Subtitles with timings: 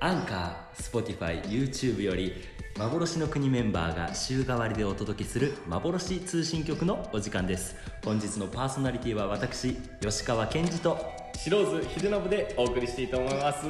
[0.00, 2.34] アンカー、Spotify、YouTube より
[2.78, 7.76] 幻の国メンバーが週替わりでお届けする幻通信局のお時間です。
[8.04, 10.98] 本日のパーソナリティは私吉川健二と
[11.34, 13.66] 白津秀信でお送りしていいと思います。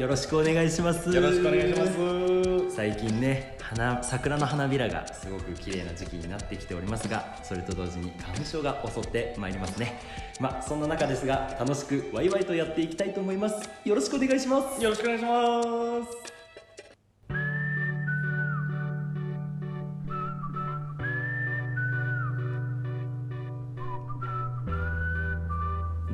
[0.00, 1.08] よろしくお願いします。
[1.10, 2.37] よろしくお願いします
[2.78, 10.00] 最近ね花桜の花びらがすごく綺麗な時期になってきておりますがそれと同時に花粉症が襲ってまいりますね。
[10.38, 13.68] まあそんな中ですが楽しくワイワイとやっていきたいと思います。
[13.84, 14.80] よろしくお願いします。
[14.80, 16.38] よろしくお願いします。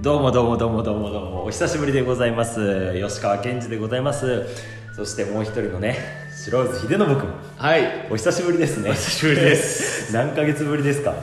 [0.00, 1.44] どうもどうもどうもどうもどうも。
[1.44, 2.94] お久しぶりでございます。
[2.98, 4.46] 吉川健二でございます。
[4.96, 7.24] そしてもう一人のね白津秀信君。
[7.56, 8.06] はい。
[8.10, 8.90] お久しぶりですね。
[8.90, 10.12] お久しぶりです。
[10.12, 11.14] 何ヶ月ぶりですか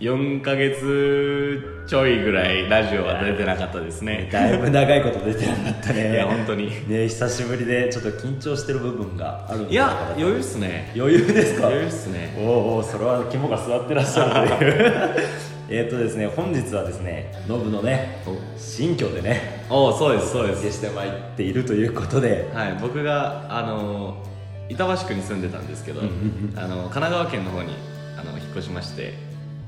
[0.00, 4.28] ？4ヶ月ちょいぐらいラジオは出てなかったですね。
[4.30, 6.12] だいぶ長いこと出てなかったね。
[6.12, 6.66] いや本当に。
[6.88, 10.92] ね久しぶりでちょっと緊張してる部分があるんいや余裕っすね。
[10.94, 11.68] 余裕ですか？
[11.68, 12.34] 余裕っすね。
[12.38, 15.12] おうおうそれは肝が座ってらっしゃるという。
[15.70, 18.18] えっとですね本日はですねノブのね
[18.58, 20.60] 新居でねおおそうですそうです。
[20.60, 22.50] 消してまいっているということで。
[22.52, 24.22] はい僕があの
[24.68, 27.74] 板橋区に住んでたんですけど、あの神奈川県の方に
[28.18, 29.14] あの引っ越しまして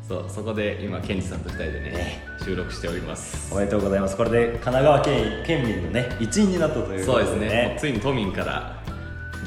[0.08, 3.52] そうそこで今ケンジさんと2人でねね収録しております。
[3.54, 4.16] おめでとうございます。
[4.16, 8.82] これで神奈川県県民のね一員になったというこそうですとでねついに都民から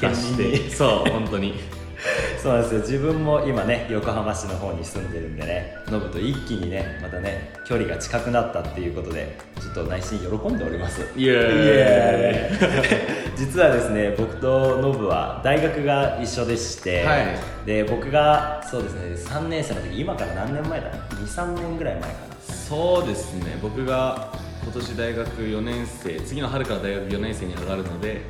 [0.00, 1.54] 出してそう本当に
[2.42, 2.80] そうなんですよ。
[2.80, 11.02] 自分も今ね横浜市の方に住んでるんでねノブと一気にねまたね距離が近くなったっていうことでちょっと内心喜んでおります。
[11.16, 13.36] イエーイ。
[13.36, 17.26] 実はですね僕とノブは大学が一緒でして、はい。
[17.66, 20.86] で僕がそうですね3年生の時今から何年前だ
[21.24, 22.14] ？23年ぐらい前かな。
[22.54, 23.58] そうですね。
[23.62, 24.32] 僕が
[24.64, 28.22] 今年大学4年生次の春から大学4年生に上がるので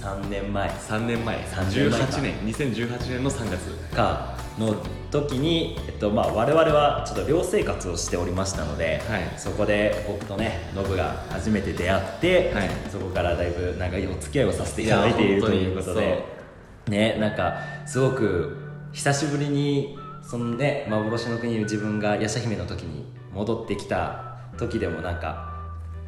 [0.00, 0.70] 3年前。
[0.70, 1.36] 3年前。
[1.36, 2.06] 3年前か。
[2.06, 2.34] 18年。
[2.46, 3.70] 2018年の3月。
[3.94, 4.34] か。
[4.58, 4.74] の
[5.10, 9.22] 時に、えっとまあ、我々はちょっと寮生活をしておりましたので、はい。
[9.36, 12.70] そこで僕とねノブが初めて出会って、はい。
[12.90, 16.24] そこからだいぶ長いお付き合いをさせていただいているということで
[16.88, 18.56] ねなんかすごく
[18.92, 25.50] 久しぶりにそのね幻の国に自分がヤシャ姫の時に戻ってきた時でもなんか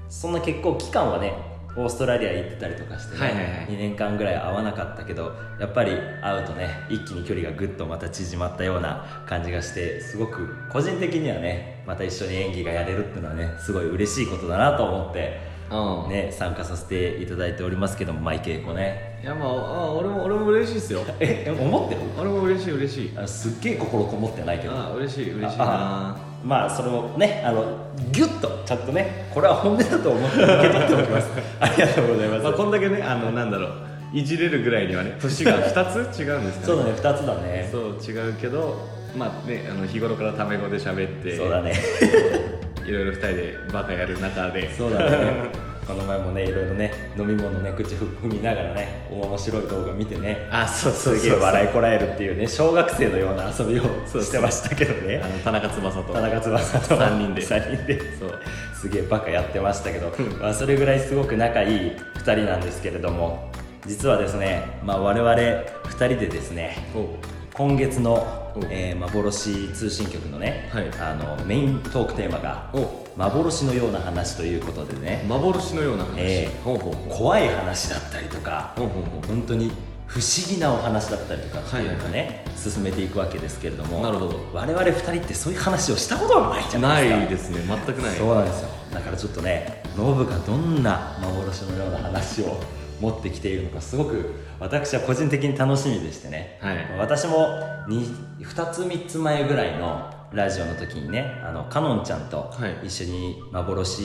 [0.09, 3.67] そんな結構期間はねオーストラリア行ってたりとかしてね、はいはいはい。
[3.69, 15.41] 2年間ぐらい会わなかったけどやっぱり会うとね一気に距離がぐっとまた縮まったような感じがしてすごく個人的にはねまた一緒に演技がやれるっていうのはねすごい嬉しいことだなと思って、
[15.71, 16.11] うん。
[16.11, 19.19] ね、参加させていただいておりますけども舞稽古ね。
[19.23, 21.01] いやまああ俺も俺も嬉しいですよ。
[21.21, 22.01] え思ってる？
[22.19, 23.13] 俺も嬉しい嬉しい。
[23.17, 24.75] あすっげえ心こもってないけど。
[24.75, 27.65] あ嬉しい嬉しいあなまあそれをねあの
[28.11, 31.31] ギュッとちゃんとねこれは本音だと思って受け取っておきます。
[31.61, 33.73] ありがとうございます、まあこんだけねあのなんだろう
[34.13, 37.69] いじれるぐらいにはね年が2つ違うんですかそうだね2つだね。
[37.71, 41.75] そう違うけどまあねあの日頃からタメ語で喋ってそうだね。
[42.85, 44.73] いろいろ2人でバカやる中で。
[44.75, 45.51] そうだね
[45.87, 55.21] この前もねいろいろね飲み物ね口踏みながらね面白い動画見てねあそうそうすげえ笑いこらえるっていうね小学生のような遊びをしてましたけどね。
[55.23, 56.13] あの田中翼と。
[56.13, 56.97] 田中翼と。
[56.97, 57.43] 三人で。
[57.43, 58.19] 3人で。
[58.19, 58.39] そう。
[58.83, 63.49] すげえバカやってましたけど、まあ、それぐらいすごく仲いい2人なんですけれども
[63.87, 67.15] 実はですね、まあ、我々2人でですねお
[67.57, 70.91] 今月のお、えー幻通信局のね、はい。
[71.01, 75.25] あのメイントークテーマがお「幻のような話」ということでね。
[75.29, 79.27] 幻のような話、ええほうほう怖い話だったりとかほうほうほう。
[79.27, 79.73] 本当に
[80.07, 84.39] 不思議なお話だったりとかっていうのをね、はい進めていくわけですけれどもなるほど。
[84.53, 87.51] 我々2人ってそういう話をしたことがないじゃなないですか。
[87.51, 87.81] いですね。
[87.87, 88.17] 全くない。
[88.17, 88.69] そうなんですよ。
[88.93, 92.61] だからちょっとねノブがどんな幻のような話を
[93.03, 96.77] 持ってきているのかすごく私は個人的に楽しみでしてね、はい。
[96.99, 97.49] 私も
[97.89, 102.87] 2, 2つ3つ前ぐらいのラジオの時にねあのかのんちゃんとはい。
[102.87, 103.99] 一緒に幻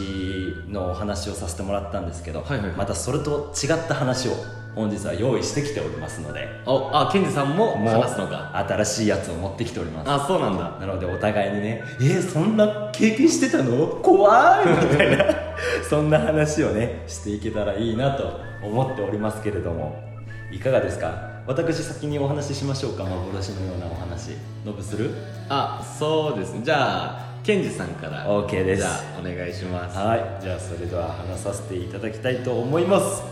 [0.68, 2.75] のお話をさせてもらったんですけど、はいはいはい。
[2.75, 4.31] またそれと違った話を
[4.74, 6.48] 本日は用意してきておりますので。
[6.66, 8.51] おあケンジさんももう話すのか？
[8.68, 10.10] 新しいやつを持ってきております。
[10.10, 10.72] あそうなんだ。
[10.80, 13.88] なのでお互いにね「えー、そんな経験してたの？
[14.01, 15.47] 怖い!」みたいな
[15.89, 20.06] そんな話をねしていけたらいいなと思っておりますけれども。
[20.51, 21.12] いかがですか？
[21.45, 24.31] 私先にお話ししましょうか幻のようなお話。
[24.65, 25.12] ノブする？
[25.50, 26.62] あそうですね。
[26.63, 26.75] じゃ
[27.19, 28.25] あケンジさんから。
[28.25, 28.81] OK です。
[28.81, 29.97] じゃあお願いします。
[29.97, 30.41] はい。
[30.41, 33.24] じゃあそれでは話させていただきたいと思います。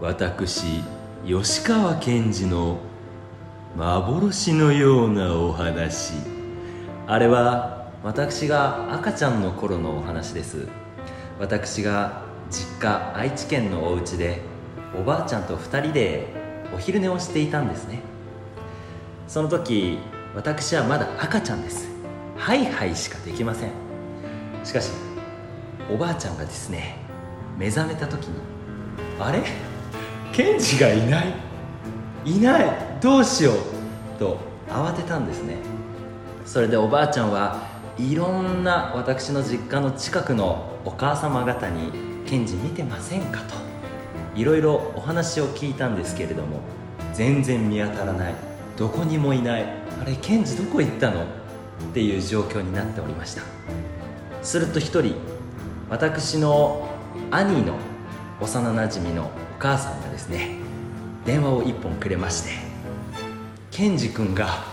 [0.00, 0.82] 私
[1.26, 2.78] 吉川賢治の
[3.76, 6.14] 幻のようなお話。
[7.06, 10.66] あれは私が赤ちゃんの頃のお話です。
[11.38, 14.40] 私が実家愛知県のお家で
[14.98, 16.26] おばあちゃんと2人で
[16.74, 18.00] お昼寝をしていたんですね。
[19.28, 19.98] その時
[20.34, 21.88] 私はまだ赤ちゃんです。
[22.36, 23.70] ハイハイしかできません。
[24.64, 24.90] しかし
[25.88, 26.96] おばあちゃんがですね
[27.56, 28.34] 目覚めた時に
[29.20, 29.44] あれ？
[30.32, 31.34] ケンジがいない？
[32.24, 32.98] いない？
[33.00, 34.18] どうしよう？
[34.18, 34.38] と
[34.68, 35.56] 慌てたんですね。
[36.44, 41.92] それでおばあちゃんはいろんな私の実家の近くのお母様方に
[42.26, 43.54] 「ケンジ見てませんか?」と
[44.34, 46.60] いろいろお話を聞いたんですけれども
[47.12, 48.34] 全然見当たらない
[48.76, 49.66] どこにもいない
[50.00, 51.22] あれケンジどこ行ったの？
[51.22, 51.24] っ
[51.92, 53.42] ていう状況になっておりました
[54.42, 55.16] すると一人
[55.90, 56.88] 私の
[57.30, 57.74] 兄の
[58.40, 59.28] 幼なじみのお
[59.58, 60.56] 母さんがですね
[61.26, 62.50] 電話を一本くれまして
[63.70, 64.64] ケンジ君が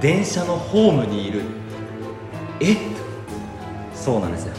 [0.00, 1.42] 電車のホームにいる
[2.60, 2.76] え
[3.94, 4.54] そうなんですよ。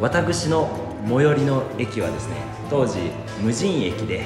[0.00, 0.68] 私の
[1.08, 2.36] 最寄りの駅はですね
[2.68, 2.98] 当時
[3.42, 4.24] 無人駅で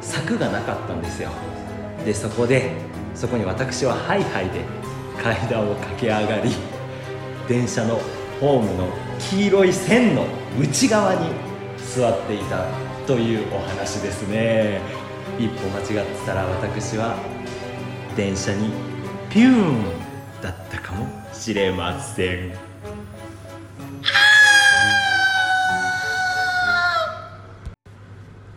[0.00, 1.30] 柵がなかったんですよ。
[2.04, 2.72] でそこで
[3.14, 4.60] そこに私はハイハイで
[5.22, 6.50] 階段を駆け上がり
[7.48, 8.00] 電車の
[8.40, 8.88] ホームの
[9.18, 10.24] 黄色い線の
[10.60, 11.28] 内側に
[11.94, 12.66] 座っていた
[13.06, 14.80] というお話ですね。
[15.38, 17.16] 一歩間違ってたら私は
[18.16, 18.70] 電車に
[19.30, 19.84] ピューン
[20.42, 22.63] だったかもしれません。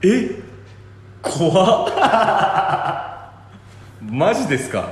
[0.09, 0.41] え？
[1.21, 1.91] 怖っ。
[4.01, 4.89] マジですか？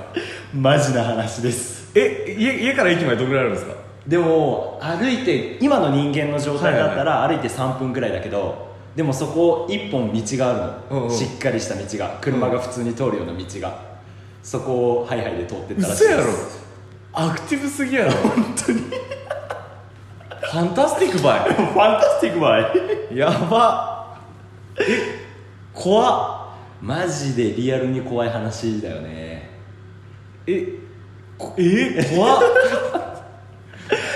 [0.53, 1.91] マジな話です。
[1.95, 3.73] え家家から駅までどのぐらいあるんですか？
[4.07, 11.15] でも歩いて今の人間の状態だったら歩いて3分ぐらいだけどでもそこ一本道があるの、うんうん。
[11.15, 12.17] しっかりした道が。
[12.21, 13.79] 車が普通に通るような道が、
[14.43, 16.23] そこをハイハイで通ってったらしい嘘やろ。
[17.13, 18.11] アクティブすぎやろ。
[18.11, 18.79] 本当に？
[18.81, 22.63] ファンタスティックベファンタスティックベイビー？
[23.15, 23.91] イやば。
[23.91, 23.94] え
[25.85, 26.55] 怖っ。
[26.81, 29.51] マジでリアルに怖い話だよね。
[30.47, 30.79] え
[31.37, 32.41] こえ怖っ。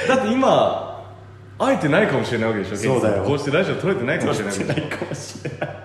[0.08, 1.06] だって今
[1.60, 3.24] 会えてないかもしれないわけでしょそうだよ。
[3.24, 4.88] こうしてラジオ撮れてないかもしれないわけでしょ。
[4.88, 5.78] いかもしれない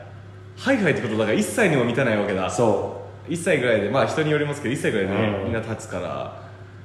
[0.56, 2.48] ハイハイってことだから1歳にも満たないわけだ。
[2.48, 3.90] そ1歳ぐらいで。
[3.90, 5.44] まあ人によりますけど1歳ぐらいでね、うん。
[5.44, 6.44] みんな立つから。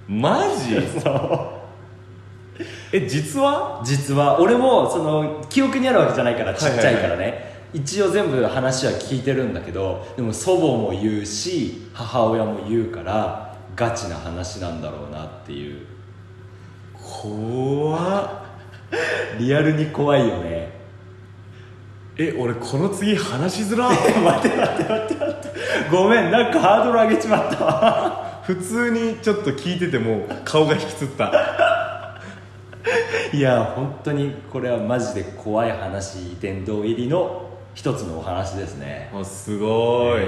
[0.09, 0.75] マジ？
[0.75, 2.63] う そう。
[2.91, 3.81] え実は？
[3.85, 4.41] 実は。
[4.41, 15.86] 俺もその記憶にあるわけじゃないからちっちゃいからね、はい一応全部話は聞いてるんだけどでも祖母も言うし母親も言うからガチな話なんだろうなっていう。
[16.94, 18.50] 怖っ。
[19.39, 20.77] リアルに怖いよね。
[22.18, 25.50] え俺この次話しづら 待って待って待って待って。
[25.89, 27.63] ごめんなんかハードル上げちまった。
[27.63, 31.31] わ 普通にちょっと聞いてても顔が引きつった。
[33.31, 37.48] いや本当にこれはマジで怖い話殿堂入りの
[37.79, 39.09] 一つのお話ですね。
[39.13, 40.23] あすごい、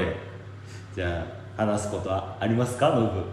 [0.95, 1.27] じゃ
[1.57, 3.23] あ話すことはありますかノブ？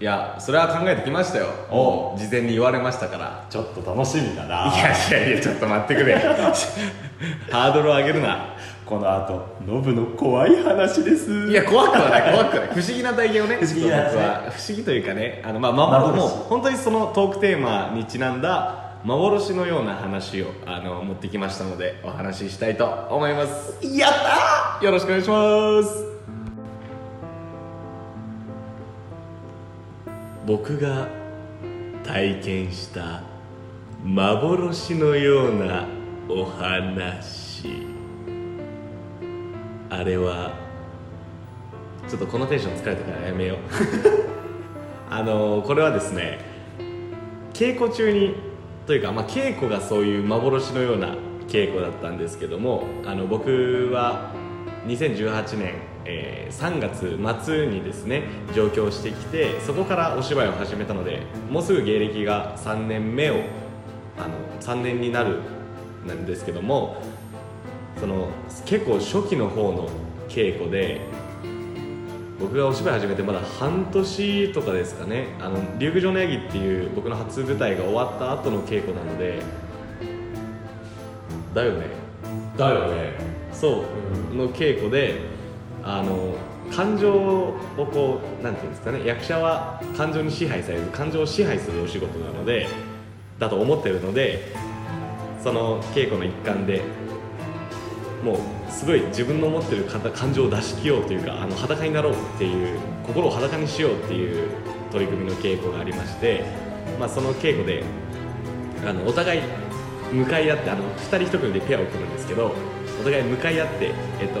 [0.00, 1.48] いやそれは考えてきましたよ。
[1.70, 2.16] お。
[2.16, 3.46] 事前に言われましたから。
[3.50, 4.72] ちょっと楽しみだな。
[4.74, 6.14] いやいやいやちょっと待ってくれ。
[7.52, 8.54] ハードルを上げるな。
[8.86, 11.30] この後ノブの怖い話です。
[11.50, 12.74] いや怖くはない怖くはない。
[12.74, 14.50] 不思議な体験をね不思議なちょっと僕は。
[14.50, 23.78] 不思議というかねあのまあ幻幻もう本当にそのトークテーマにちなんだ幻のような話をあの持ってきましたのでお話ししたいと思います。
[23.86, 24.12] やっ
[24.80, 26.04] たよろしくお願いします。
[30.44, 31.06] 僕が
[32.02, 33.22] 体験した
[34.02, 35.86] 幻のような
[36.28, 37.86] お話。
[39.88, 40.58] あれは
[42.08, 43.58] ちょっとこのテンション疲れたからやめよう。
[45.08, 46.40] あのこれはですね
[47.52, 48.55] 稽古中に
[48.86, 51.14] というか、まあ、稽古がそういう幻のような
[51.48, 54.32] 稽古だったんですけどもあの僕は
[54.86, 55.74] 2018年、
[56.04, 58.22] えー3月末にですね
[58.54, 63.34] 上京してきてそこからお芝居を始めたのでもうすぐ芸歴が3年目を
[64.16, 65.40] あの3年になる
[66.06, 67.02] なんですけども
[68.00, 68.28] その
[68.64, 69.88] 結構初期の方の
[70.28, 71.00] 稽古で
[72.38, 75.28] 僕がお芝居始めてまだ半年とかですかね。
[75.40, 79.42] あの竜宮城のヤギっていう僕の初舞台が終わった後の稽古なので。
[81.54, 81.86] だよね。
[82.58, 83.14] だよね。
[83.52, 83.84] そ
[84.32, 84.34] う。
[84.34, 85.20] の稽古で
[85.82, 86.34] あの
[86.70, 89.06] 感情をこうなんていうんですかね。
[89.06, 92.68] 役者は感情に支配されず感情を支配するお仕事なので
[93.38, 94.52] だと思ってるので
[95.42, 96.82] その稽古の一環で
[98.26, 104.50] もうすごい自分の持ってる感情を出し切ろうというかあの裸になろうっていう心を裸にしようっていう
[104.90, 106.44] 取り組みの稽古がありまして、
[106.98, 107.84] まあ、その稽古で
[108.84, 109.42] あのお互い
[110.12, 112.52] 向かい合ってあの2人1組でペアを組むんですけど
[113.00, 114.40] お互い向かい合って、えっと、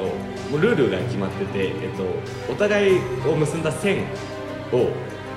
[0.50, 4.04] もうルールが決まってて、えっと、お互いを結んだ線
[4.72, 4.90] を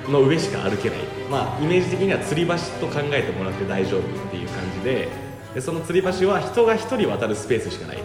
[0.09, 2.53] の上しか歩けない、まあ、イメージ的には吊り橋
[2.83, 5.07] と考えてもらって大丈夫っていう感じで
[5.53, 7.99] でその吊り橋は人が1人渡るスペースしかない。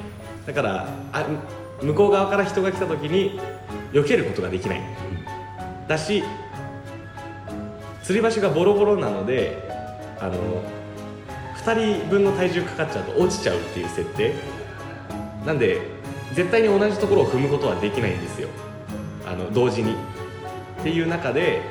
[0.47, 1.27] だからあ
[1.83, 3.41] 向こう側から人が来た時に
[3.93, 4.81] 避けることができない。
[5.89, 6.23] だし
[8.03, 9.69] 吊り橋がボロボロなので
[10.21, 10.35] あの
[11.57, 14.35] 2人分の体重かかっちゃうと落ちちゃうっていう設定。
[15.47, 15.81] なんで
[16.33, 18.49] 絶対に同じところを踏むことはできないんですよ。
[19.27, 19.95] あの同時に。
[20.81, 21.63] っていう中で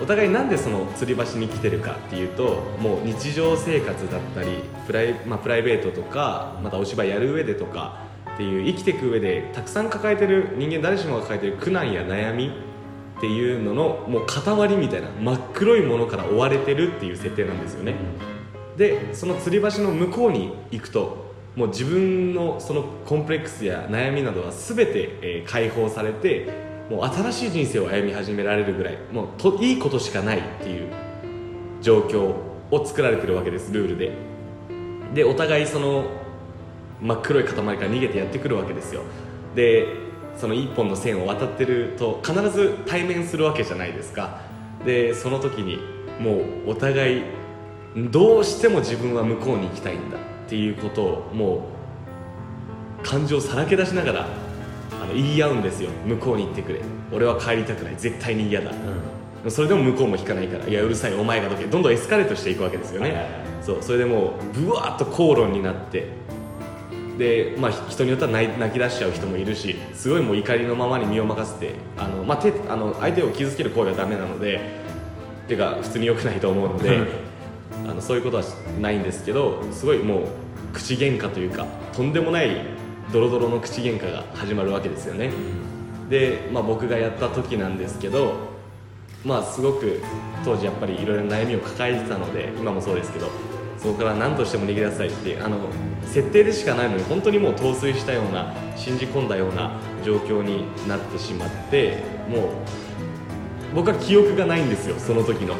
[0.00, 7.98] お互いなんでその吊り橋に来てるかっていうともう日常生活だったりプライ,、まあ、プライベートとかまたお芝居やる上でとか
[8.42, 12.50] っていう生きていく上でたくさん抱えてる人間誰しもが抱えてる苦難や悩み
[13.18, 17.94] っていうののもう塊みたいな真っ黒いものから追われてるっていう設定なんですよね、
[18.76, 26.48] でその吊り橋の向こうに行くともう自分のそのコンプレックスや悩みなどは全て、え解放されて
[26.90, 30.90] もう新しい人生を歩み始められるぐらいもうといいことしかないっていう
[31.80, 32.34] 状況
[32.70, 34.12] を作られてるわけですルールで。
[35.14, 36.21] でお互いその
[37.02, 39.02] 真っ黒い塊から逃げてやってくるわけですよ。
[39.54, 39.88] で
[40.38, 44.40] その一本の線を渡ってると必ず対面するわけじゃないですか。
[44.86, 45.78] でその時に
[46.20, 47.22] もうお互い
[48.10, 51.66] どうしても自分は向こうに行きたいんだっていうことをも
[53.02, 54.26] う感情をさらけ出しながら
[55.02, 55.90] あの言い合うんですよ。
[56.06, 56.80] 向こうに行ってくれ。
[57.12, 57.94] 俺は帰りたくない。
[57.98, 58.72] 絶対に嫌だ。
[59.48, 61.14] それでも向こうも引かないからいやうるさい。
[61.14, 61.64] お前がどけ。
[61.64, 63.26] どんどんエスカレートしていくわけですよね、
[63.60, 63.78] そう。
[63.82, 66.06] それでもうブワーッと口論になって
[67.18, 74.60] で、まあ、人によっては泣き出しちゃう人もいるしすごいもう怒りのままに身を任せてあの、まあ、手あの相手を傷つける行為はダメなので
[75.48, 77.06] てか普通に良くないと思うので
[77.86, 78.44] あのそういうことは
[78.80, 80.26] ないんですけどすごいもう
[80.72, 82.64] 口喧嘩というかとんでもない
[83.12, 85.30] ドロドロの口喧嘩が始まるわけですよね。
[86.08, 88.34] で、まあ、僕がやった時なんですけど
[89.24, 90.00] まあすごく
[90.44, 93.30] 当時やっぱりいろいろな悩みを抱えてたので今もそうですけど
[93.82, 95.58] そこから何としても逃げなさいってあの
[96.04, 101.98] 設定でしかないのに本当にもう陶酔したような信じ込んだような状況になってしまって
[102.28, 105.54] もう僕は記憶がないんですよその時の。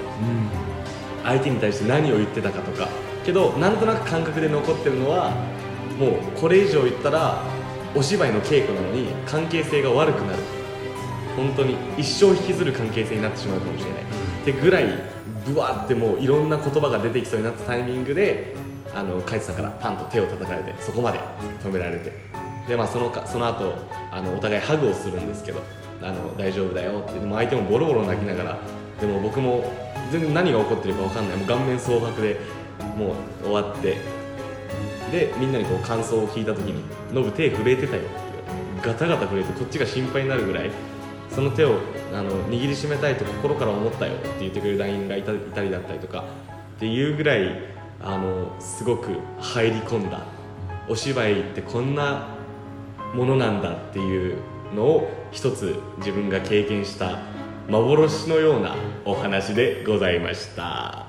[1.24, 2.88] 相手に対して何を言ってたかとか
[3.24, 5.30] けどなんとなく感覚で残ってるのは
[5.98, 7.42] もうこれ以上言ったら
[7.94, 10.42] お芝居の稽古なのに関係性が悪くなる。
[11.36, 14.04] 本当に一生引きずる関係性になってしまうかもしれない、っ
[14.44, 14.84] てぐらい
[15.46, 18.54] ブワーってもういろんな言葉が出てきそうになったタイミングで
[18.94, 21.20] あのカイツさんからパンと手を叩かれてそこまで
[21.62, 22.12] 止められて。
[22.68, 23.74] でまあそのかその後
[24.12, 25.60] あのお互いハグをするんですけど
[26.00, 27.18] あの大丈夫だよって。
[27.18, 28.58] でも相手もボロボロ泣きながら
[29.00, 29.64] でも僕も
[30.12, 31.36] 全然何が起こってるか分かんない。
[31.38, 32.40] もう顔面蒼白で
[32.96, 33.96] もう終わって。
[35.10, 36.82] でみんなにこう感想を聞いた時に
[37.12, 40.70] 「ノブ手震えてたよ」ってガタガタ震えてこっちが心配になるぐらい
[41.30, 41.74] その手を
[42.12, 46.24] あの握りしめたいと心から思ったよって言ってくれる団員がいたいたりだったりとか
[46.76, 47.58] っていうぐらい
[48.02, 50.20] あのすごく入り込んだ。
[50.88, 52.28] お芝居ってこんな
[53.14, 54.36] ものなんだっていう
[54.74, 57.20] のを一つ自分が経験した
[57.68, 61.06] 幻のようなお話でございました。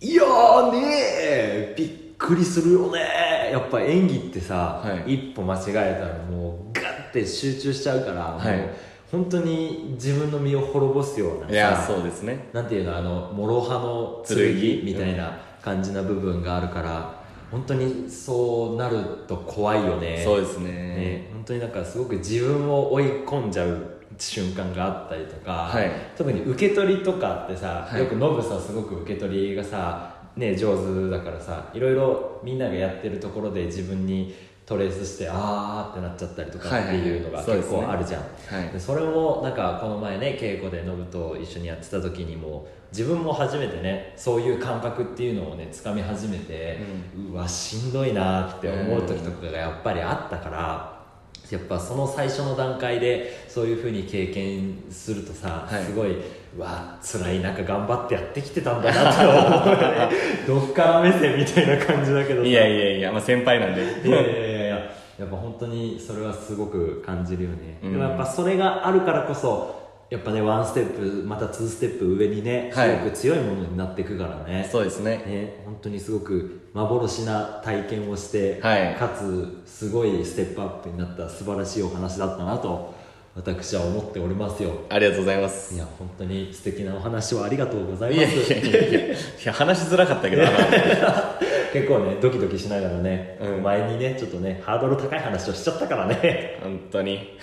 [0.00, 5.14] いやーねえびっくりするよねやっぱ演技ってさ、はい。
[5.14, 12.48] 一歩間違えたらもうガッて集中しちゃうから、はい本当に自分の身を滅ぼすようなさうですね。
[12.52, 18.98] なんていうのあの諸刃の剣剣みたいな感じな部分があるから、本当にそうなる
[19.28, 20.20] と怖いよね。
[20.24, 20.70] そうですね。
[20.72, 23.86] ね本当になんかすごく自分を追い込んじゃう
[24.18, 25.90] 瞬間があったりとか、はい。
[26.16, 28.00] 特に受け取りとかってさ、はい。
[28.00, 34.34] よくノブさすごく受け取りがさね上手だからさいろいろみんながやってるところで自分に
[34.66, 46.80] トレースしてあーってなっちゃったりとかっていうのが結構あるじゃん、それもなんかこの前ね稽古でノブと一緒にやってた時にも自分も初めてねそういう感覚っていうのをね掴み始めて、
[47.30, 50.96] うわしんどいなって思う時とかがやっぱりあったから、
[51.50, 55.84] やっぱその最初の段階でそういうふうに経験するとさ、はい。
[55.84, 56.16] すごい
[56.56, 59.82] うわ辛い中頑張ってやってきてたんだなって思う。
[59.82, 60.10] よ ね
[60.46, 62.48] どっから目線みたいな感じだけどさ。
[62.48, 63.82] いやいやいや、まあ、先輩なんで。
[63.82, 64.55] いやいやいや。
[64.55, 64.55] い
[65.18, 67.92] ややっぱ本当にそれはすごく感じるよね、うん。
[67.92, 69.74] でもやっぱそれがあるからこそ
[70.10, 72.98] やっぱねワンステップまたツーステップ上にねすはい。
[73.00, 75.16] ごく強いものになっていくからね、そうですね。
[75.26, 78.94] ね本当にすごく幻な体験をして、はい。
[78.94, 82.94] かつすごいステップアップになった素晴らしいお話だったなと
[83.34, 84.82] 私は思っておりますよ。
[84.88, 85.74] ありがとうございます。
[85.74, 88.52] いや本当に素敵なお話をありがとうございいます。
[88.52, 90.42] やいやいやいやいや話しづらかったけど
[91.72, 93.62] 結構ねドキドキしながらね、うん。
[93.62, 96.58] 前にねちょっとねハードル高い話をしちゃったからね。
[96.62, 97.36] 本当に。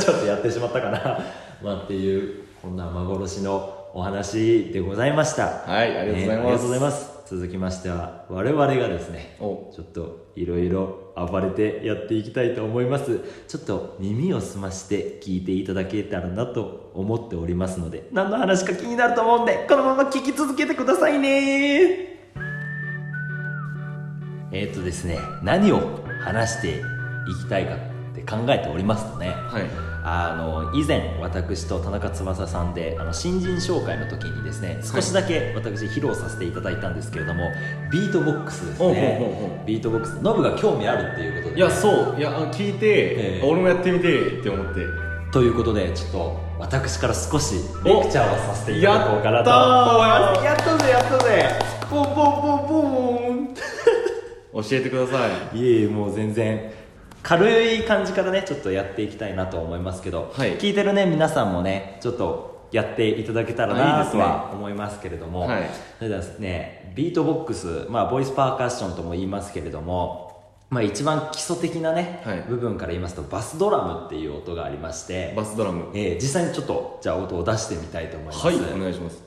[0.00, 1.20] ちょっとやってしまったかな。
[1.62, 5.64] まあっていうこんな幻のお話でございました。
[5.66, 6.28] はいありがとうございます。
[6.28, 7.16] ねありがとうございます。
[7.26, 9.72] 続きましては我々がですねお。
[9.74, 13.20] ちょっといろいろ暴れてやっていきたいと思います。
[13.48, 22.15] ちょっと耳を澄まして聞いていただけたらなと思っておりますので何の話か気になると思うんでこのまま聞き続けてくださいね
[24.56, 27.78] えー、っとですね何を話していきたいかっ
[28.14, 29.86] て考えておりますとねはい。
[30.08, 37.50] あの以前私と田中翼さんであの新人紹介の時にですね少しだけ私披露させていただいたんですけれども、
[37.90, 39.64] ビートボックスですね。
[39.66, 41.58] ビートボックスノブが興味あるっていうことで。
[41.58, 42.16] いやそう。
[42.16, 43.44] いやあ聞いて、ええ。
[43.44, 44.86] 俺もやってみてって思って。
[45.32, 49.50] ということでちょっと私から少しレクチャーをさせていただこうかなと。
[49.50, 51.76] 思いますやったぜやったぜ。
[51.90, 52.95] ボンボンボンボン
[54.62, 55.58] 教えてください。
[55.58, 56.72] いえいえもう全然
[57.22, 60.56] 軽い感じからねちょっとやっていきたいなと思いますけど、はい。
[60.58, 64.22] 聞いてるね皆さんもねちょっとやっていただけたらあいいなとですね。
[64.22, 65.70] は思いますけれども、はい。
[65.98, 70.24] それではですねビートボックスまあボイスパーカッションとも言いますけれども
[70.70, 72.42] まあ一番基礎的なね、はい。
[72.48, 75.90] 部分から言いますとバスドラムっていう音がありましてバスドラム。
[75.94, 79.25] えー実際にちょっとじゃあ音を出してみたいと思います、はいお願いします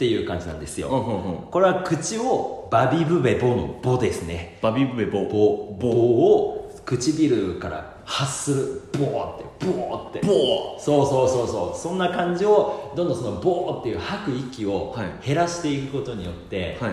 [0.00, 1.42] っていう感じなんですよ、うんうんうん。
[1.50, 4.58] これは口をバビブベボのボですね。
[4.62, 5.26] バビブベボ。
[5.26, 5.90] ボボ。
[5.90, 8.82] を唇から発する。
[8.98, 9.66] ボーって。
[9.66, 10.20] ボーって。
[10.20, 11.78] ボそうそうそうそう。
[11.78, 15.26] そんな感じをどんどんそのボーっていう吐く息をはい。
[15.26, 16.92] 減らしていくことによって、はい。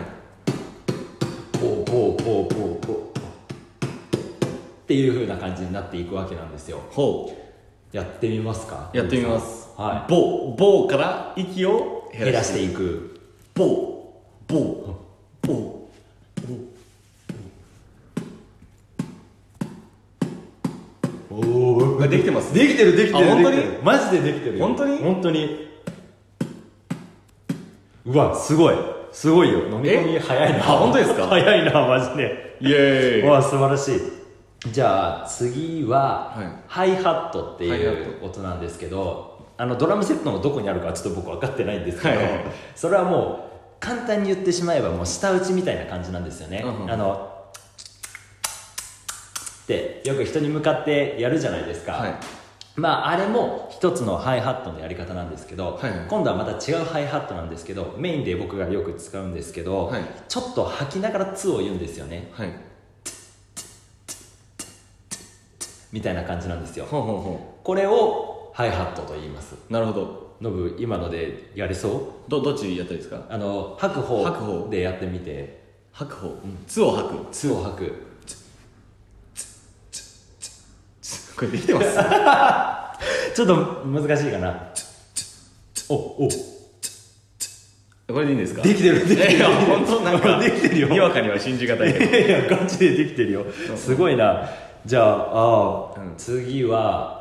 [1.54, 2.98] ボーボーボーボーボー。
[2.98, 3.00] っ
[4.86, 6.82] ていう風な感じになっていくわけなんですよ。
[6.90, 7.34] ほ
[7.94, 8.92] やってみますか？
[8.94, 9.70] うやってみます。
[9.78, 10.12] はい。
[10.12, 13.20] ボボから息を減らしていく。
[13.56, 14.14] ボ
[14.48, 14.96] ボ
[15.42, 15.88] ボ
[21.30, 22.54] おおできてます？
[22.54, 23.58] できてるできてるあ本当に？
[23.84, 24.66] マジでできてるよ。
[24.68, 24.98] 本当に？
[25.00, 25.68] 本当に。
[28.06, 28.76] うわすごい。
[29.12, 29.68] すごいよ。
[29.70, 30.60] 飲み込み早いな。
[30.60, 31.28] あ本当ですか？
[31.28, 32.58] 早いなマジで。
[32.62, 33.30] イエーイ。
[33.30, 34.02] わ素晴らしい。
[34.72, 36.48] じゃあ次は、はい。
[36.68, 42.18] ハイハットっていう音なんですけどあのドラムセットのどこにあるかはちょっと僕分かってないんですけど、はい。
[42.18, 43.48] はいはいそれはもう
[43.80, 47.34] 簡単に言ってしまえばもう舌打ちみたいな感じなんですよね、うんうんあの
[49.64, 52.16] ってよく人に向かってやるじゃないですか、はい。
[52.78, 55.92] まああれも一つのハイハットのやり方なんですけど、はい。
[55.92, 60.02] はい今度はまた違うハイハットなんですけどメインで僕がよく使うんですけど、はい。
[60.30, 62.32] ちょっと吐きながら「つ」を言うんですよね。
[62.32, 62.50] はい。
[65.92, 66.86] みたいな感じなんですよ。
[66.86, 68.27] これを
[68.58, 69.54] ハイハットと言います。
[69.70, 70.36] うなるほど。
[70.42, 71.90] ノブ今のでやりそ
[72.28, 72.30] う？
[72.30, 73.24] どどっちやったらいいですか？
[73.30, 75.68] あの吐く方吐く方でやってみて。
[75.92, 77.94] 吐く方つを吐く「つ」を吐く。
[81.36, 81.88] これできてます？
[83.38, 84.70] ちょっと難しいかな。
[85.90, 86.30] おお。
[88.12, 88.64] これでいいんですか？
[88.64, 89.08] できてる。
[89.08, 89.38] できてる。
[89.38, 90.88] いや本当なんか できてるよ。
[90.90, 92.18] にわかには信じがたいけど。
[92.18, 93.46] いやガチでできてるよ。
[93.76, 94.50] すごいな。
[94.84, 96.14] じゃああー、うん。
[96.18, 97.20] 次は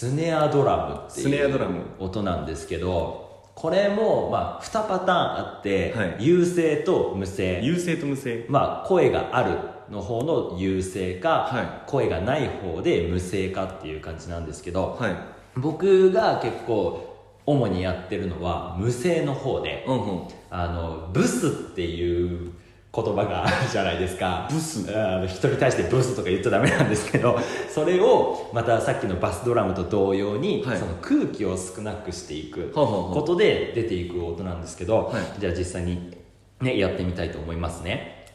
[0.00, 6.16] スネアドラムっていう音なんですけどこれもまあ2パターンあって、はい。
[6.20, 9.58] 有声と無声優勢と無声まあ声がある
[9.90, 15.16] の方の有声か、は声がない方で無声かっていう感じなんですけど、はい。
[15.54, 20.28] 僕が結構主にやってるのは無声の方で、うんうん。
[20.48, 22.52] あのブスっていう
[22.92, 24.48] 言葉があるじゃないですか。
[24.50, 24.82] ブス。
[25.28, 27.38] 人に対してブスとか言っちゃダメなんですけど
[27.72, 30.78] それをまたさっきのバスドラムと同様に、はい。
[30.78, 35.40] その空気を少なくしていくことで出ていく音なんですけど、はい。
[35.40, 36.16] じゃあ実際に、
[36.60, 38.26] ね、やってみたいと思いますね。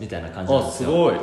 [0.00, 0.88] みたいな感じなんあですよ。
[0.88, 1.14] すごい。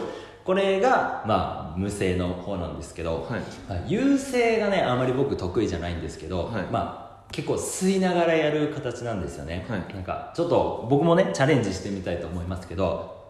[0.44, 3.40] これが、まあ、無声の方なんですけど、はい。
[3.68, 6.64] まあ有声がねあまり僕得意じゃないんですけど、はい。
[6.72, 9.94] まあ結構吸いながらやる形なんですよね、はい。
[9.94, 13.30] なんかちょっと僕もねチャレンジしてみたいと思いますけど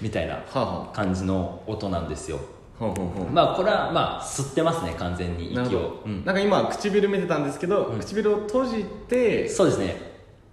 [0.00, 0.42] みたいな
[0.94, 2.38] 感じの音なんですよ。
[2.80, 6.02] あほうほうほうまあこれはまあ吸ってますね完全に息を。
[6.06, 6.24] なん。
[6.24, 7.98] なんか今唇見てたんですけど、うん。
[7.98, 9.96] 唇を閉じてそうですね。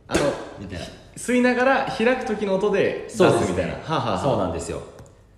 [0.07, 0.21] あの
[0.59, 0.85] みたいな。
[1.15, 3.83] 吸いながら開く時の音で出すみたいな、ね。
[4.21, 4.81] そうなんですよ。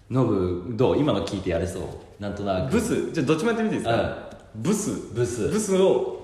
[0.10, 0.97] ノブどう？
[0.97, 1.83] 今の聞いてやれそう。
[2.19, 2.71] なんとなく。
[2.71, 3.12] ブス？
[3.12, 4.17] じゃあどっちもやってみていいですか、
[4.55, 4.91] ブス。
[5.13, 5.49] ブス。
[5.49, 6.16] ブスを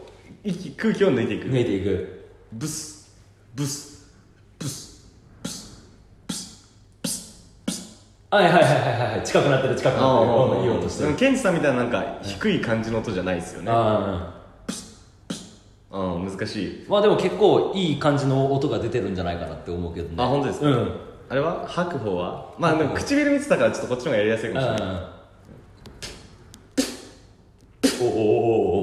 [0.45, 1.47] 息空気を抜いていく。
[1.47, 2.25] 抜いていく。
[2.51, 3.09] ブス。
[3.55, 4.09] ブス。
[4.59, 5.09] ブス。
[8.29, 9.25] はいはいはいはいはい。
[9.25, 10.59] 近くなってる近くなってる。
[10.59, 11.15] うんいい音してる。
[11.15, 13.71] ケンチさんみたいななんか低い感じの音じゃないですよね。
[13.71, 14.33] あ
[15.91, 15.97] あ。
[15.97, 16.85] うん難しい。
[16.89, 20.15] まあでも結構いい感じの音が出てるんじゃないかなって思うけどね。
[20.17, 20.67] あ本当ですか？
[20.67, 20.91] うん。
[21.29, 21.65] あれは？
[21.67, 22.53] 吐く方は？
[22.59, 25.13] まあでも唇見てたからちょっとこっちの方がやりやすいかもしれない。
[28.01, 28.82] おおおお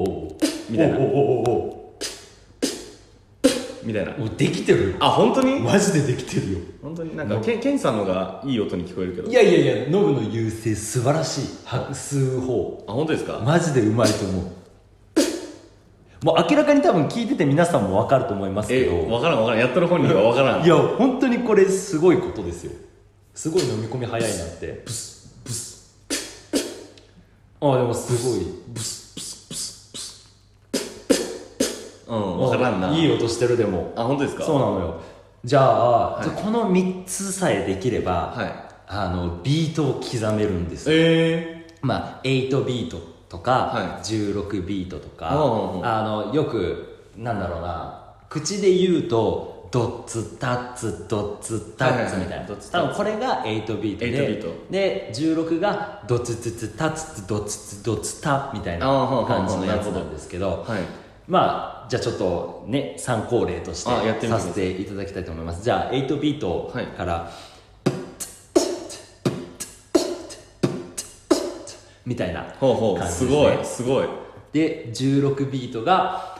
[0.71, 0.97] みたいな。
[0.97, 1.97] おおおお
[3.83, 4.13] みたいな。
[4.19, 4.95] おできてるよ。
[4.99, 5.59] あ本当に？
[5.59, 6.59] マジでできてるよ。
[6.81, 7.15] 本当に？
[7.15, 9.29] なんかケンケンさんのがいい音に聞こえるけど。
[9.29, 12.85] いやいやいやノブの優勢素晴らしい拍数法。
[12.87, 13.39] あ本当ですか？
[13.43, 14.45] マジでうまいと思う。
[16.23, 19.59] もう明らかに多分聞いてて皆さんも分かると思いますけえど分からん分からん。
[19.59, 20.63] やってる本人は分からん。
[20.63, 22.73] いや本当にこれすごいことですよ。
[23.33, 24.83] すごい飲み込み早いなって。
[24.85, 25.95] ブスブス。
[27.59, 28.45] あでもすごい。
[28.67, 29.00] ブス
[32.11, 32.89] うん分からんな。
[32.89, 33.93] いい音してるでも。
[33.95, 34.43] あ本当ですか？
[34.43, 34.95] そうなのよ。
[35.43, 36.29] じゃあ、はい。
[36.29, 38.53] この3つさえできれば、はい。
[38.87, 40.95] あのビートを刻めるんですよ。
[40.97, 42.97] えまあ8ビート
[43.29, 44.05] とか、はい。
[44.05, 54.47] 16ビートとか、あのよくなんだろうな口で言うとドッツタッツドッツタッツみたいな、はいはい多分これが8ビートで8ビート。
[54.69, 58.85] で16がドツツツタツツドツツドツタみたいな
[59.27, 60.81] 感じのやつなんですけどはい
[61.31, 65.63] まあじゃあちょっとね参考例としてさせていただきたいと思います。
[65.63, 67.31] じゃあ8ビートから、
[72.05, 74.07] みたいなほうほう感じですすねごいすごい。
[74.51, 76.37] で16ビートが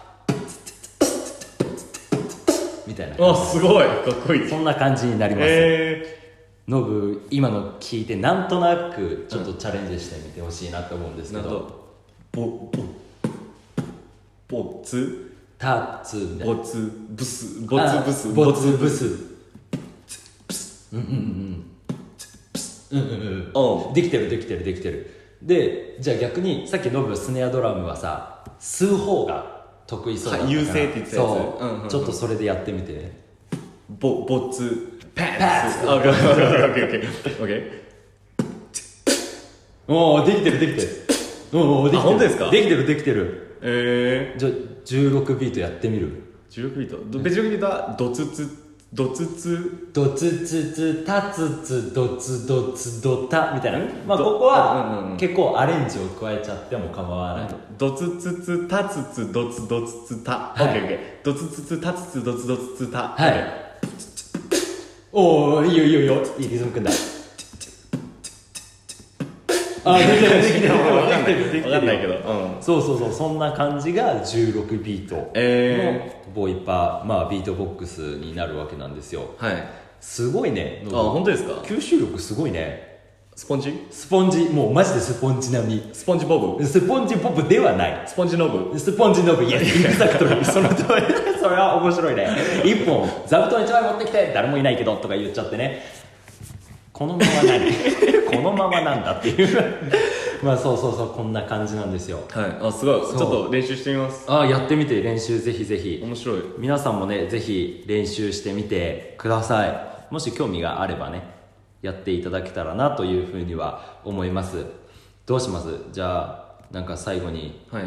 [2.85, 4.49] みたいなあすごいかっこいい。
[4.49, 6.33] そんな感じになります、え
[6.67, 11.91] ノブ今の聞いてなんとなくちょっとチャレンジしてみてほしいなと思うんですー、けど、なんと
[12.33, 12.71] ぼ
[14.51, 16.53] ぼぼつタッツみたいな。
[16.55, 17.61] ぼつブス。
[17.61, 18.29] ぼつブス。
[18.29, 19.05] あボツブス。
[20.93, 21.65] うんうんうん
[22.91, 22.97] うん。
[22.97, 25.09] うんうんおうできてるできてるできてる。
[25.41, 30.57] でじゃあ逆にさっきノブスネアドラムはさ吸う方が得意そうだったから。
[30.57, 31.29] はい優勢って言ってたやつ。
[31.29, 31.89] そう、うんうんうん。
[31.89, 33.11] ちょっとそれでやってみて。
[33.89, 35.89] ぼぼつパパッッツ。
[35.89, 36.17] あオッケーオッ
[36.75, 36.99] ケーオッケー。
[37.01, 37.07] オッケー。
[37.07, 37.81] オッケーオッケー
[39.87, 40.87] おおできてるできてる。
[41.53, 41.99] おおできてる。
[41.99, 42.49] あ本当ですか？
[42.49, 44.51] できてるできてるえじゃあ
[44.85, 46.23] 16ビートやってみる？
[46.49, 46.97] ー、16ビート？
[47.09, 48.57] ど16ビートはドツツ
[48.93, 49.89] ドツツ？
[49.93, 53.53] ドツツツタツツドツドツドタ？
[53.53, 53.79] みたいな。
[54.05, 57.55] まあどここは結構アレンジを加えちゃっても構わない。
[57.77, 60.67] ドツツツタツツドツドツツタオはい。
[60.69, 60.99] ッケーオッケー。
[61.23, 63.33] ドツツツタツツドツドツツタはい。
[65.13, 66.23] おおいいよいいよいいよ。
[66.39, 66.91] いいリズム組んだ
[69.83, 70.73] あできてるできてる。
[70.73, 71.17] わか
[71.79, 72.13] んないけど。
[72.15, 72.61] うん。
[72.61, 75.15] そうそうそうそんな感じが16ビート。
[75.15, 79.35] のえボイパー、まあビートボックスになるわけなんですよ。
[79.39, 79.67] ー、はい。
[79.99, 80.83] すごいね。
[80.87, 81.53] あ本当ですか？
[81.63, 82.89] 吸収力すごいね。
[83.35, 83.87] スポンジ？
[83.89, 84.49] スポンジ。
[84.49, 85.89] もうマジでスポンジ並み。
[85.93, 86.65] スポンジボブ？
[86.65, 88.03] スポンジボブではない。
[88.05, 88.77] スポンジノブ？
[88.77, 89.43] スポンジノブ。
[89.43, 90.87] Yes exactly その通り。
[91.39, 92.29] それは面白いね。
[92.63, 95.81] 一本座布団一枚持ってきて誰もいないけどとか言っちゃってね。
[96.93, 97.71] このまま何
[98.35, 99.57] このままなんだっていう。
[100.43, 102.19] まあそうそうそうこんな感じなんですよ。
[102.31, 102.67] はい。
[102.67, 103.01] あすごい。
[103.01, 104.25] ちょっと練習してみます。
[104.27, 106.01] ああやってみて練習ぜひぜひ。
[106.03, 106.41] 面白い。
[106.57, 110.13] 皆さんもねぜひ練習してみてください。
[110.13, 111.21] もし興味があればね
[111.81, 114.65] やっていただけたらなというふうには思います。
[115.27, 115.67] どうします？
[115.91, 117.83] じゃあなんか最後にはい。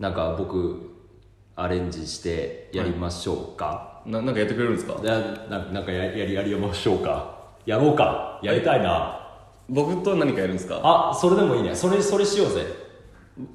[0.00, 0.90] なんか僕
[1.54, 5.00] アレンジしてやりましょうか、ななんかやってくれるんですか？
[5.00, 5.18] な
[5.58, 7.36] ななんかややりやりましょうか。
[7.64, 8.40] やろうか。
[8.42, 9.21] やりたいな
[9.72, 10.80] 僕と何かやるんですか？
[10.84, 11.74] あそれでもいいね。
[11.74, 12.66] それそれしようぜ。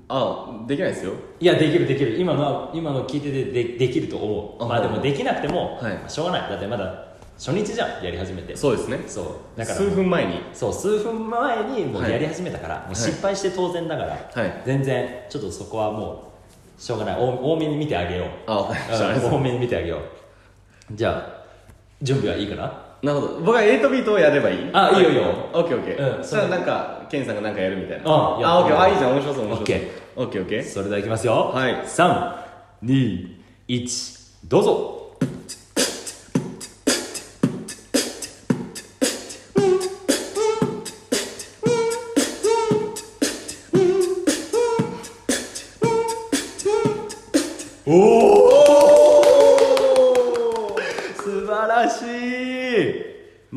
[0.10, 1.14] あできないですよ。
[1.40, 2.20] いやできるできる。
[2.20, 4.64] 今のは今の聞いててでできると思う。
[4.64, 5.94] あまあでもできなくても、はい。
[5.94, 6.50] まあしょうがない。
[6.50, 7.06] だってまだ
[7.38, 8.56] 初日じゃんやり始めて。
[8.56, 9.00] そうですね。
[9.06, 9.26] そう。
[9.60, 10.42] だから数分前に。
[10.54, 14.64] そう数分前にもうはいやり始めたから、もう失敗して当然だから、はい。
[14.66, 16.34] 全然ちょっとそこはも
[16.80, 17.16] うしょうがない。
[17.20, 18.30] 多多めに見てあげよう。
[18.48, 19.10] あわかりました。
[19.10, 20.02] ありがとううん多めに見てあげよう。
[20.96, 21.46] じゃあ
[22.02, 22.87] 準備はいいかな？
[23.04, 23.40] なるほど。
[23.40, 24.70] 僕は8ビートをやればいい？
[24.74, 25.24] あいいよいいよ。
[25.54, 26.18] オッケーオッケー。
[26.18, 28.04] うんそしたらなんかケンさんがなんかやるみたいな。
[28.06, 28.80] あやあオッケー。
[28.80, 29.12] あいいじゃん。
[29.12, 29.64] 面白そう面白そう。
[29.64, 29.90] オッケー。
[30.16, 30.64] オッケーオッケー。
[30.64, 31.52] それではいきますよ。
[31.54, 31.76] はい。
[32.84, 35.18] 321どうぞ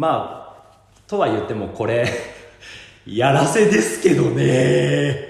[0.01, 0.61] まあ
[1.07, 2.09] とは言ってもこれ
[3.07, 5.29] やらせですけどね。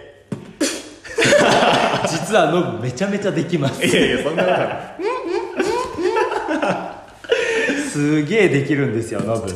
[2.09, 3.85] 実はノブめちゃめちゃできます。
[3.85, 4.69] いやいやそんなことない。
[7.91, 9.53] すげえできるんですよノブ。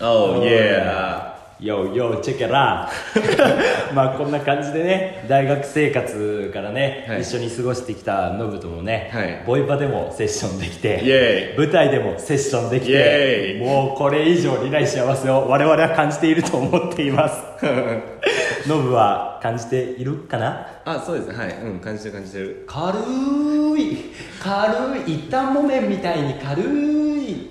[0.00, 1.27] Oh yeah
[1.60, 2.88] よよチェケラ
[3.92, 7.22] まあこんな感じでね大学生活からね、はい。
[7.22, 9.42] 一緒に過ごしてきたノブともね、はい。
[9.44, 17.42] ボイパでもセッションできて舞台でもセッションできてもうこれ以上にない幸せを我々は感じていると思っています。
[18.68, 20.64] ノブは感じているかな？
[20.84, 21.28] あそうです。
[21.28, 21.48] ねはい。
[21.60, 22.64] うん感じてる感じてる。
[22.68, 22.98] 軽
[23.80, 23.98] い
[24.40, 27.50] 軽い一旦木綿みたいに軽い。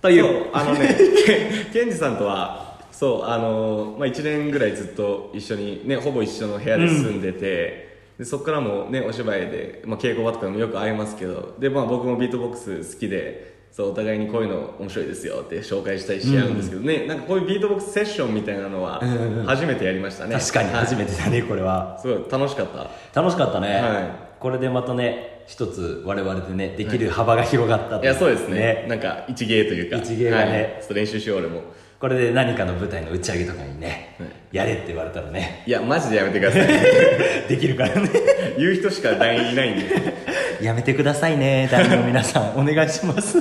[0.00, 0.30] といそう。
[0.30, 0.94] うあのね
[1.26, 2.67] けケンジさんとは
[2.98, 19.00] そうあのまあ、1年ぐらいずっと一緒にねほぼ一緒の部屋で住んでて、でそこからもねお芝居で、まあ、稽古場とかもよく会いますけどで、まあ、僕もビートボックス好きでそうお互いにこういうの面白いですよって紹介したりし合うんですけどね、なんかこういうビートボックスセッションみたいなのは
[19.46, 22.00] 初めてやりましたね、確かに初めて、てだねこれは。
[22.02, 22.66] すごい楽しかっ
[23.12, 23.22] た。
[23.22, 24.10] 楽しかったね、はい。
[24.40, 28.86] これでまたね一つ我々でねできる幅が広がったといやそうですね。
[28.88, 29.98] なんか一芸というか。
[29.98, 30.52] 一芸がね。
[30.52, 30.76] はい。
[30.80, 31.62] ちょっと練習しよう俺も
[32.00, 34.28] これで何かの舞台の打ち上げとかにね、はい。
[34.52, 35.64] やれって言われたらね。
[35.66, 36.68] いやマジでやめてください
[37.48, 38.08] できるからね。
[38.56, 39.84] 言う人しか団員いないんで。
[40.62, 43.38] やめてくださいね団員の皆さんお願いします。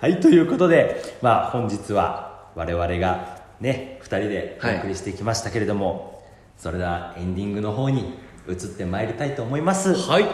[0.00, 6.22] はいということでまあ本日は我々がね2人でお送りしてきましたけれども、
[6.56, 8.14] それではエンディングの方に
[8.48, 9.94] 移ってまいりたいと思います。
[9.94, 10.24] はい。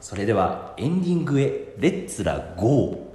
[0.00, 3.07] それではエンディングへレッツラゴー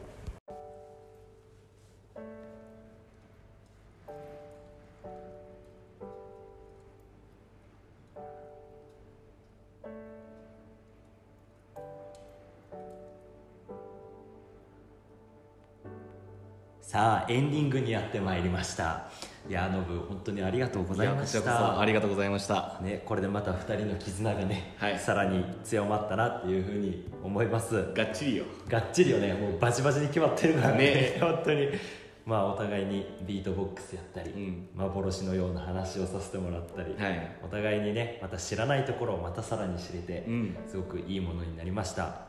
[16.94, 19.06] さあエンディングにやってまいりました。
[19.50, 21.80] いやノブ本当にありがとうございました。
[21.80, 22.80] ありがとうございました。
[22.84, 25.00] ね、これでまた2人の絆がね、はい。
[25.00, 27.92] さらに強まったなっていうふうに思います。
[27.96, 28.46] がっちりよ。
[28.70, 29.34] がっちりよね。
[29.34, 30.78] もうバチバチに決まってるからね。
[30.78, 31.18] ね。
[31.20, 31.70] 本当に。
[32.28, 34.68] まあお互いにビートボックスやったり、うん。
[34.76, 37.38] 幻のような話をさせてもらったり、はい。
[37.44, 40.56] お互いにねまた知らないところをまたさらに知れて、うん。
[40.68, 42.28] すごくいいものになりました。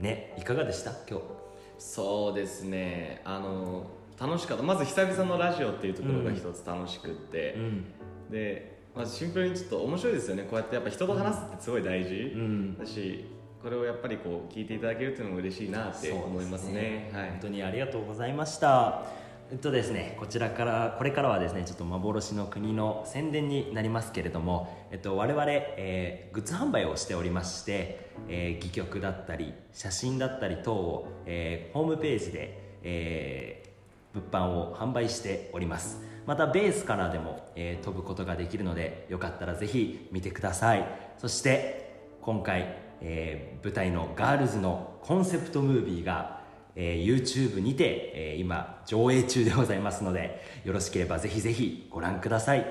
[0.00, 0.90] ねいかがでした？
[1.08, 1.49] 今日
[1.80, 3.22] そうですね。
[3.24, 3.86] あの
[4.20, 4.62] 楽しかった。
[4.62, 7.84] まず久々のラジオっていうところが一つ楽しくって、ん。
[8.30, 10.42] でまずシンプルにちょっと面白いですよね。
[10.42, 12.78] こうやってやっぱ人と話すってすごい大事、うん。
[12.78, 13.24] だし
[13.62, 17.10] これをやっぱりこう聞いていただけるっていうのも嬉しいなって思いますね。
[17.14, 17.30] はい。
[17.30, 19.06] 本当にありがとうございました
[19.52, 36.00] えっとですねこちらからこれからはですねちょっと幻の国の宣伝になりますけれども、えっと、我々、えーグッズ販売をしておりまして、えー戯曲だったり写真だったり等を、えーホームページで、えー物販を販売しております。
[36.26, 40.86] またベースからでも、えー飛ぶことができるのでよかったらぜひ見てください。
[41.18, 46.39] そして今回、えー舞台のガールズのコンセプトムービーが、
[46.76, 52.66] えー YouTube にて、えー今上映中でございますのでよろしければぜひぜひご覧ください。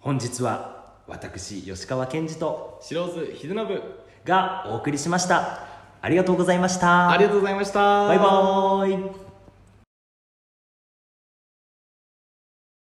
[0.00, 4.06] 本日は私吉川健二と白津秀信。
[4.26, 5.60] がお送りしました。
[6.02, 7.10] ありがとうございました。
[7.10, 8.08] ありがとうございました。
[8.08, 9.25] バイバーイ